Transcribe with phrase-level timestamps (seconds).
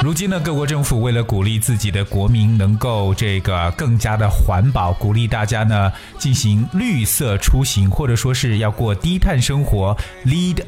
[0.00, 10.62] 如今呢，各国政府为了鼓励自己的国民能够这个更加的环保，鼓励大家呢进行绿色出行，或者说是要过低碳生活，lead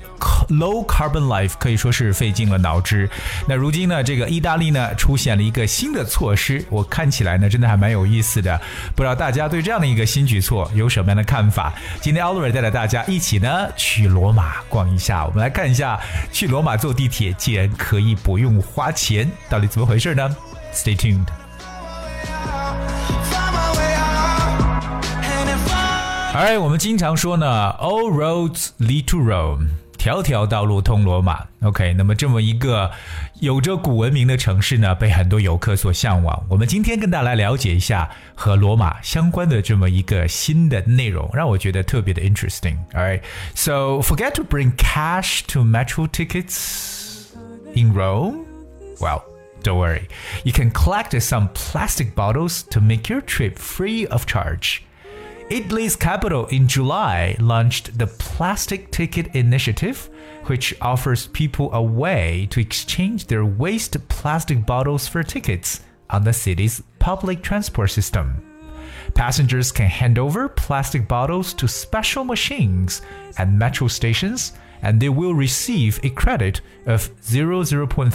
[0.48, 3.09] low carbon life，可以说是费尽了脑汁。
[3.47, 8.60] 那如今呢，这个意大利呢出现了一个新的措施，我看起来呢真的还蛮有意思的。
[8.97, 11.73] 不知道大家对这样的一个新举措有什么样的看法？
[12.01, 15.99] 今天 Oliver 带着大家一起呢去罗马逛一下，我们来看一下
[16.33, 19.20] 去罗马坐地铁竟然可以不用花钱。
[19.50, 20.36] 到底怎么回事呢？
[20.74, 21.28] Stay tuned。
[26.34, 31.46] 哎，我们经常说呢，All roads lead to Rome，条条道路通罗马。
[31.62, 32.91] OK，那么这么一个
[33.40, 36.46] 有着古文明的城市呢，被很多游客所向往。
[36.49, 47.27] 我们今天跟大家来了解一下和罗马相关的这么一个新的内容，让我觉得特别的 interesting。Alright，so forget to bring cash to metro tickets
[47.76, 48.49] in Rome。
[49.01, 49.24] Well,
[49.62, 50.09] don't worry.
[50.45, 54.84] You can collect some plastic bottles to make your trip free of charge.
[55.51, 60.09] Italy's capital in July launched the Plastic Ticket Initiative,
[60.46, 66.32] which offers people a way to exchange their waste plastic bottles for tickets on the
[66.32, 68.41] city's public transport system.
[69.15, 73.03] Passengers can hand over plastic bottles to special machines
[73.37, 78.12] at metro stations and they will receive a credit of 0, 0.5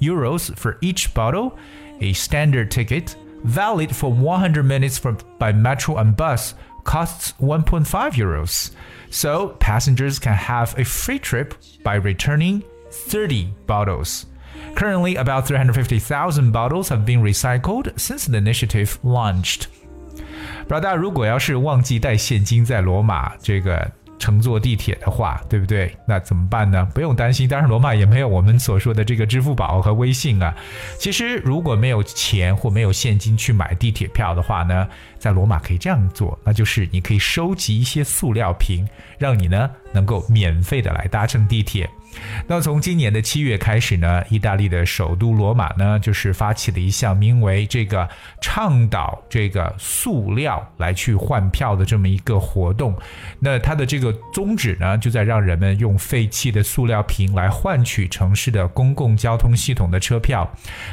[0.00, 1.58] euros for each bottle,
[2.00, 8.70] a standard ticket valid for 100 minutes from, by metro and bus costs 1.5 euros.
[9.10, 14.26] So passengers can have a free trip by returning 30 bottles.
[14.74, 19.68] Currently, about 350,000 bottles have been recycled since the initiative launched.
[20.66, 25.91] 不知道大家如果要是忘记带现金在罗马这个 乘坐地铁的话，对不对？
[26.05, 26.85] 那怎么办呢？
[26.93, 30.53] 不用担心，当然罗马也没有我们所说的这个支付宝和微信啊。
[30.99, 34.87] 其实如果没有钱或没有现金去买地铁票的话呢，
[35.17, 38.87] 在罗马可以这样做，那就是你可以收集一些塑料瓶，
[39.17, 41.89] 让你呢能够免费的来搭乘地铁。
[42.47, 48.07] 那从今年的七月开始呢，意大利的首都罗马呢，就是发起了一项名为“这个
[48.41, 52.97] 倡导这个塑料来去换票”的这么一个活动。
[53.39, 60.49] 那它的这个宗旨呢，就在让人们用废弃的塑料瓶来换取城市的公共交通系统的车票。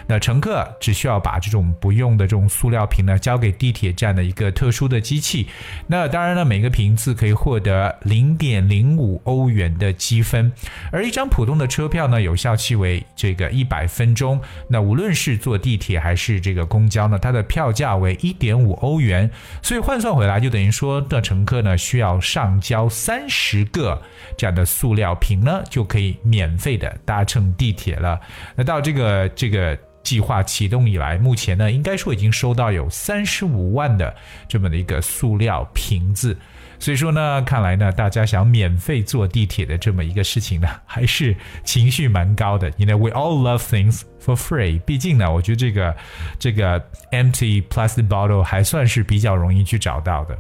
[0.07, 5.47] 那乘客只需要把这种不用的这种塑料瓶呢，交给地铁站的一个特殊的机器。
[5.87, 10.53] 那当然呢，每个瓶子可以获得零点零五欧元的积分，
[10.93, 14.41] 而一张普通的车票呢，有效期为这个一百分钟。
[14.69, 19.31] 那无论是坐地铁还是这个公交呢，它的票价为一点五欧元。
[19.63, 24.03] 所以换算回来，就等于说的乘客呢，需要上交三十个
[24.37, 28.21] 这样的塑料瓶呢，就可以免费的搭乘地铁了。
[28.55, 34.15] 那到这个这个计划启动以来，目前呢，应该说已经收到有三十五万的
[34.49, 36.37] 这么的一个塑料瓶子。
[36.79, 42.71] 所以说呢，看来呢，大家想免费坐地铁的这么一个事情呢，还是情绪蛮高的。
[42.77, 44.81] You know, we all love things for free。
[44.81, 45.97] 毕竟呢，我觉得这个
[46.39, 46.81] 这个
[47.13, 50.37] empty plastic bottle 还算是比较容易去找到的。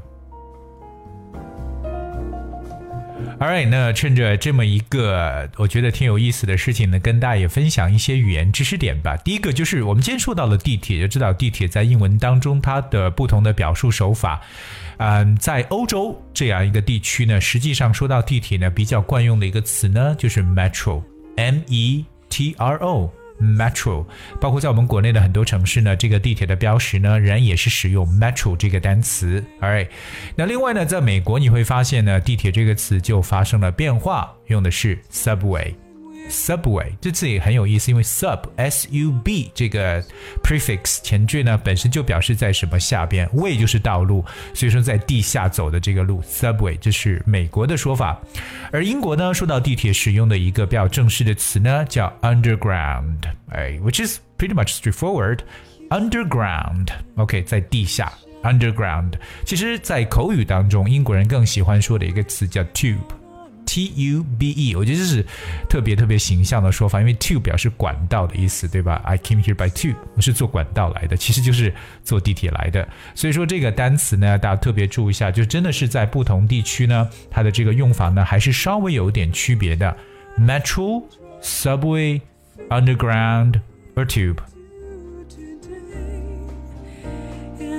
[3.39, 9.17] All right，那趁着这么一个我觉得挺有意思的事情呢，跟大家也分享一些语言知识点吧。
[9.19, 14.41] 第一个就是我们今天说到了地铁，就知道地铁在英文当中它的不同的表述手法。
[14.99, 23.13] 嗯，在欧洲这样一个地区呢，实际上说到地铁呢，比较惯用的一个词呢，就是 metro，m e t r o。
[23.39, 24.07] Metro，
[24.41, 29.45] 包括在我们国内的很多城市呢，这个地铁的标识呢，仍然也是使用 Metro 这个单词。
[29.61, 29.89] All right，
[30.35, 35.75] 那另外呢，在美国你会发现呢，地铁这个词就发生了变化，用的是 Subway。
[36.29, 40.03] Subway 这字也很有意思，因为 sub s u b 这个
[40.43, 44.25] prefix 前缀呢本身就表示在什么下边，way 就是道路，
[44.55, 48.21] 所以说在地下走的这个路，Subway 这是美国的说法。
[48.73, 53.19] 而英国呢，说到地铁使用的一个比较正式的词呢，叫 underground，
[53.51, 55.41] 哎，which is pretty much straightforward。
[55.89, 58.13] Underground，OK，在地下
[58.43, 59.13] ，underground。
[59.45, 62.97] 其实，在口语当中，英国人更喜欢说的一个词叫 tube。
[63.77, 65.23] T U B E，我觉得这是
[65.69, 72.89] 特别特别形象的说法，因为 tube 表示管道的意思，对吧？I came here by tube，我是坐管道来的，其实就是坐地铁来的。
[73.15, 79.95] 所以说这个单词呢，大家特别注意一下，就真的是在不同地区呢，它的这个用法呢，还是稍微有点区别的。
[80.41, 81.03] Metro、
[81.43, 82.23] Subway、
[82.71, 83.61] Underground
[83.95, 84.39] or Tube。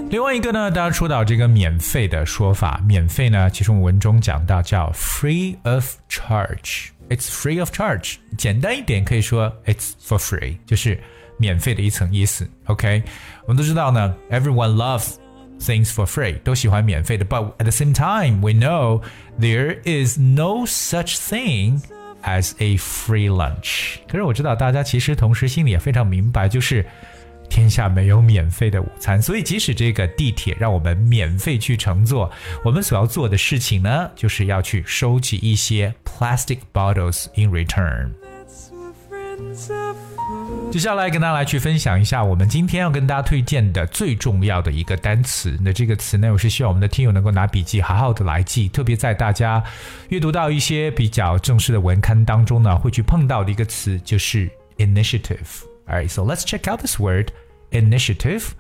[0.09, 6.88] 另外一个呢，大家说到这个免费的说法，免费呢，其实我们文中讲到叫 free of charge。
[7.09, 10.98] It's free of charge，简单一点可以说 it's for free，就是
[11.38, 12.50] 免费的一层意思。
[12.68, 13.04] OK，
[13.44, 15.15] 我们都知道呢，everyone loves
[15.59, 17.25] things for free，都喜欢免费的。
[17.25, 19.01] But at the same time, we know
[19.38, 21.81] there is no such thing
[22.24, 23.98] as a free lunch。
[24.07, 26.86] 可是我知道大家其实同时心里也非常明白，就是
[27.50, 29.22] 天下没有免费的午餐。
[29.22, 32.32] 所以即使这个地铁让我们免费去乘坐，
[32.64, 38.12] 我们所要做的事情呢，就是要去收集一些 plastic bottles in return。
[40.72, 45.58] 接下来跟大家来去分享一下，我们今天要跟大家推荐的最重要的一个单词。
[45.62, 49.64] 那这个词呢，我是希望我们的听友能够拿笔记好好的来记，特别在大家
[50.10, 55.76] 阅读到一些比较正式的文刊当中呢，会去碰到的一个词就是 initiative。
[55.88, 57.31] Alright, so let's check out this word
[57.72, 58.56] initiative.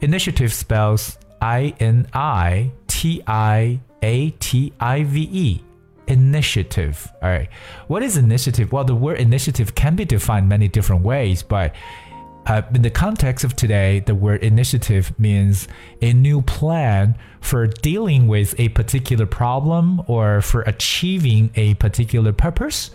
[0.00, 5.64] Initiative spells I N I T I A T I V E
[6.06, 7.10] initiative.
[7.22, 7.48] All right.
[7.86, 8.72] What is initiative?
[8.72, 11.74] Well, the word initiative can be defined many different ways, but
[12.46, 15.68] uh, in the context of today, the word initiative means
[16.02, 22.90] a new plan for dealing with a particular problem or for achieving a particular purpose.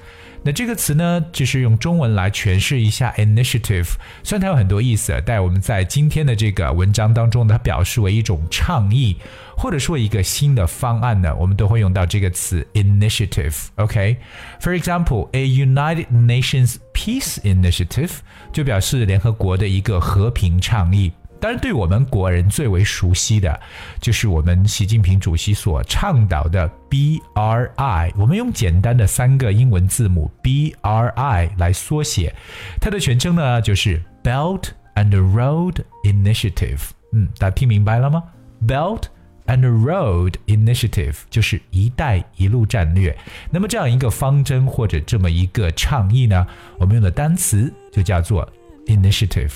[0.46, 3.88] 那这个词呢，就是用中文来诠释一下 initiative。
[4.22, 9.18] 虽然它有很多意思，但我们在今天的这个文章当中，它表示为一种倡议，
[9.58, 13.56] 或者说一个新的方案呢，我们都会用到这个词 initiative。
[13.78, 18.12] OK，for example，a United Nations Peace Initiative
[18.54, 21.12] 就表示联合国的一个和平倡议。
[21.46, 23.62] 当然，对我们国人最为熟悉的，
[24.02, 28.12] 就是我们习近平主席所倡导的 BRI。
[28.18, 32.34] 我们用简单的三个英文字母 BRI 来缩写，
[32.82, 36.80] 它的全称呢就是 Belt and Road Initiative。
[37.14, 38.24] 嗯，大家听明白了吗
[38.68, 39.04] ？Belt
[39.46, 43.16] and Road Initiative 就是“一带一路”战略。
[43.52, 46.48] 那么这样一个方针或者这么一个倡议呢，
[46.80, 48.52] 我们用的单词就叫做
[48.88, 49.52] initiative。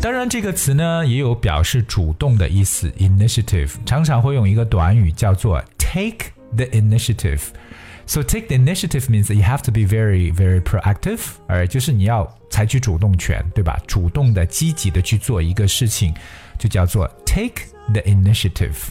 [0.00, 10.32] 当然，这个词呢也有表示主动的意思，initiative 常常会用一个短语叫做 take the initiative。So take the initiative means that you have to be very,
[10.32, 13.80] very proactive，而就是你要采取主动权，对吧？
[13.86, 16.14] 主动的、积极的去做一个事情，
[16.56, 18.90] 就叫做 take the initiative。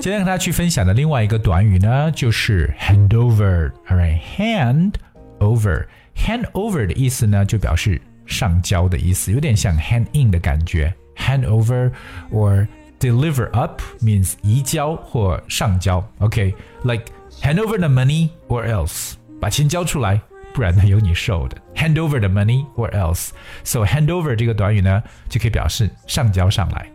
[0.00, 4.94] 今天跟大家去分享的另外一个短语呢，就是 hand over。Alright，hand
[5.40, 10.94] over。hand over 的意思呢，就表示上交的意思，有点像 hand in 的感觉。
[11.16, 11.90] hand over
[12.32, 12.66] or
[12.98, 16.04] deliver up means 移交或上交。
[16.18, 17.42] OK，like、okay?
[17.42, 20.20] hand over the money or else，把钱交出来，
[20.52, 21.56] 不然呢有你受的。
[21.74, 26.90] hand over the money or else。So hand over 这个短语呢，就可以表示上交上来。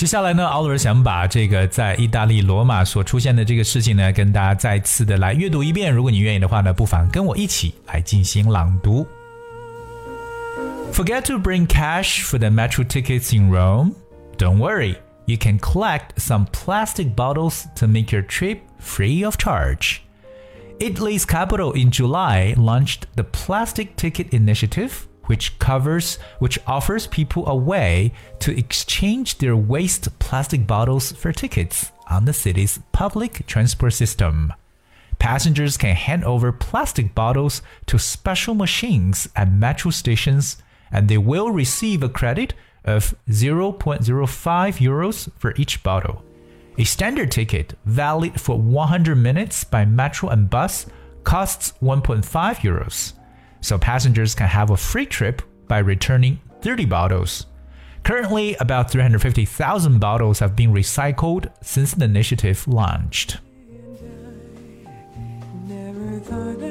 [0.00, 5.90] 接下来呢，奥尔想把这个在意大利罗马所出现的这个事情呢，跟大家再次的来阅读一遍。
[5.90, 9.06] 如果你愿意的话呢，不妨跟我一起来进行朗读。
[10.92, 13.92] Forget to bring cash for the metro tickets in Rome?
[14.36, 20.02] Don't worry, you can collect some plastic bottles to make your trip free of charge.
[20.78, 27.55] Italy's capital in July launched the Plastic Ticket Initiative which covers which offers people a
[27.55, 34.51] way to exchange their waste plastic bottles for tickets on the city's public transport system.
[35.19, 40.57] Passengers can hand over plastic bottles to special machines at metro stations
[40.91, 44.01] and they will receive a credit of 0.05
[44.89, 46.25] euros for each bottle.
[46.77, 50.87] A standard ticket valid for 100 minutes by metro and bus
[51.23, 52.25] costs 1.5
[52.67, 53.13] euros
[53.61, 57.45] so passengers can have a free trip by returning 30 bottles.
[58.03, 63.39] Currently, about 350,000 bottles have been recycled since the initiative launched.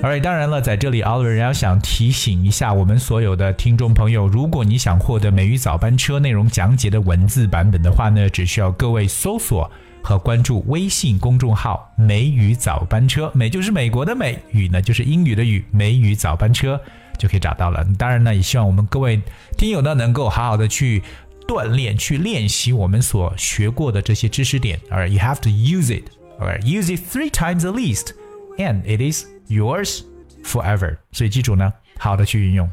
[0.02, 9.70] Alright，当然了，在这里，Oliver 要想提醒一下我们所有的听众朋友，如果你想获得美语早班车内容讲解的文字版本的话呢，只需要各位搜索
[10.02, 16.80] 和关注微信公众号“美语早班车”，美就是美国的美，语呢就是英语的语，美语早班车
[17.18, 17.86] 就可以找到了。
[17.98, 19.20] 当然呢，也希望我们各位
[19.58, 21.02] 听友呢能够好好的去
[21.46, 24.80] 锻炼、去练习我们所学过的这些知识点。
[24.90, 26.04] Alright, you have to use it.
[26.40, 28.14] Alright, use it three times at least,
[28.56, 30.01] and it is yours
[30.43, 30.97] forever.
[31.11, 32.69] 所以记住呢，好好的去运用。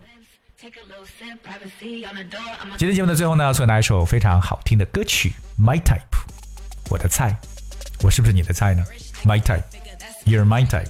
[2.79, 5.99] 今天节目的最后呢，送大家一首非常好听的歌曲《My Type》。
[6.91, 7.37] 我的菜，
[8.03, 8.85] 我是不是你的菜呢？
[9.25, 9.63] My type。
[10.25, 10.89] you're my type.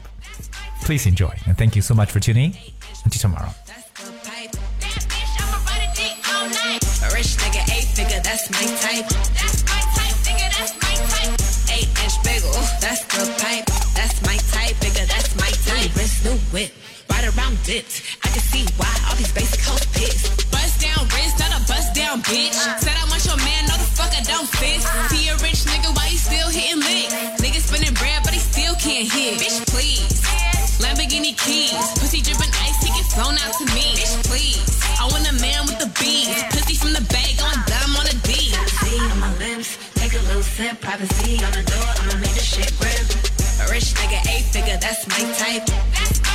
[0.85, 2.55] Please enjoy and thank you so much for tuning.
[3.05, 3.53] Until tomorrow.
[7.03, 9.09] A rich nigga, eight figure, that's my type.
[9.09, 9.36] That's my type,
[17.38, 18.02] Around dipped.
[18.26, 20.50] I can see why all these basic hoes pissed.
[20.52, 22.58] Bust down wrist, not a bust down bitch.
[22.82, 24.82] Said I want your man, no the fuck I don't fit.
[25.14, 27.14] See a rich nigga, why he still hitting licks?
[27.38, 29.38] Nigga spinning bread, but he still can't hit.
[29.38, 30.18] Bitch, please.
[30.82, 33.94] Lamborghini keys, pussy dripping ice, he get flown out to me.
[33.98, 34.66] Bitch, please.
[34.98, 38.16] I want a man with the beats, pussy from the bag on dumb on a
[38.26, 38.50] D.
[38.82, 42.46] See on my lips, take a little sip, privacy on the door, I'ma make the
[42.46, 43.06] shit grip.
[43.62, 45.66] A rich nigga, eight figure, that's my type.
[45.94, 46.27] That's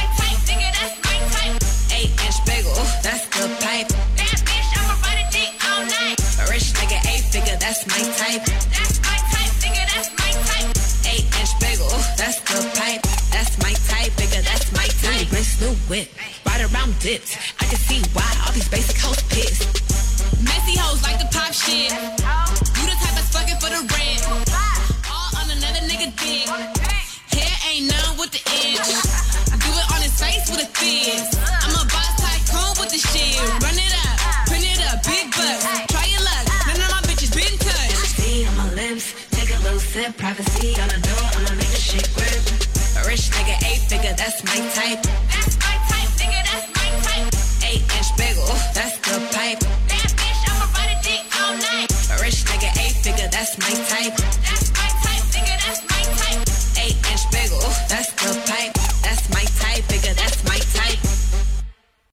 [1.93, 3.89] Eight inch bagel, that's the pipe.
[4.19, 6.19] That bitch, I'ma ride a dick all night.
[6.41, 8.45] A rich nigga, eight figure, that's my type.
[8.75, 10.69] That's my type, nigga, that's my type.
[11.07, 11.89] Eight inch bagel,
[12.19, 13.03] that's the pipe.
[13.31, 15.31] That's my type, nigga, that's my type.
[15.31, 16.09] New wrist, new whip,
[16.47, 17.39] right around dipped.
[17.61, 19.63] I can see why all these basic hoes pissed.
[20.43, 21.93] Messy hoes like to pop shit.
[21.93, 24.27] You the type that's fucking for the rent.
[25.07, 26.49] All on another nigga dick.
[27.31, 29.32] Hair ain't none with the inch
[30.23, 31.35] face with a fizz.
[31.67, 33.43] I'm a boss tycoon with the shit.
[33.59, 35.59] Run it up, print it up, big butt.
[35.91, 38.15] Try your luck, none of my bitches been touched.
[38.15, 40.17] See on my lips, take a little sip.
[40.17, 42.43] Privacy on the door, I'ma make a shit grip.
[42.99, 45.03] A rich nigga, eight figure, that's my type.
[45.35, 47.29] That's my type, nigga, that's my type.
[47.67, 49.61] Eight inch bagel, that's the pipe.
[49.91, 51.91] That bitch, I'ma ride a dick all night.
[52.15, 54.15] A rich nigga, eight figure, that's my type.
[54.47, 56.43] That's my type, nigga, that's my type.
[56.79, 57.59] Eight inch bagel,
[57.91, 58.82] that's the pipe.